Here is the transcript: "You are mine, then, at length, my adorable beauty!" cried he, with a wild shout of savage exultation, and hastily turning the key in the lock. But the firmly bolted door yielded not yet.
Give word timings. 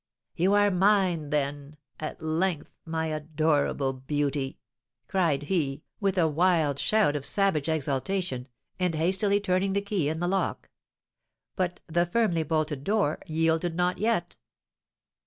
"You 0.35 0.53
are 0.55 0.71
mine, 0.71 1.29
then, 1.29 1.77
at 1.99 2.23
length, 2.23 2.71
my 2.85 3.05
adorable 3.05 3.93
beauty!" 3.93 4.57
cried 5.07 5.43
he, 5.43 5.83
with 5.99 6.17
a 6.17 6.27
wild 6.27 6.79
shout 6.79 7.15
of 7.15 7.23
savage 7.23 7.69
exultation, 7.69 8.47
and 8.79 8.95
hastily 8.95 9.39
turning 9.39 9.73
the 9.73 9.79
key 9.83 10.09
in 10.09 10.19
the 10.19 10.27
lock. 10.27 10.71
But 11.55 11.81
the 11.85 12.07
firmly 12.07 12.41
bolted 12.41 12.83
door 12.83 13.19
yielded 13.27 13.75
not 13.75 13.99
yet. 13.99 14.37